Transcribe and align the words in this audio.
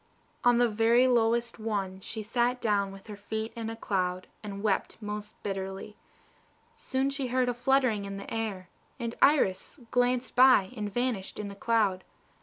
On 0.43 0.57
the 0.57 0.67
very 0.67 1.07
lowest 1.07 1.59
one 1.59 1.99
she 1.99 2.23
sat 2.23 2.59
down 2.59 2.91
with 2.91 3.05
her 3.05 3.15
feet 3.15 3.53
in 3.55 3.69
a 3.69 3.75
cloud, 3.75 4.25
and 4.41 4.63
wept 4.63 4.97
most 4.99 5.35
bitterly. 5.43 5.95
Soon 6.75 7.11
she 7.11 7.27
heard 7.27 7.47
a 7.47 7.53
fluttering 7.53 8.05
in 8.05 8.17
the 8.17 8.33
air, 8.33 8.67
and 8.99 9.13
Iris 9.21 9.79
glanced 9.91 10.35
by 10.35 10.73
and 10.75 10.91
vanished 10.91 11.37
in 11.37 11.49
the 11.49 11.55
cloud. 11.55 12.03